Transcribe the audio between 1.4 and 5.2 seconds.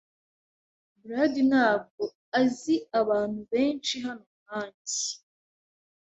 ntabwo azi abantu benshi hano nkanjye.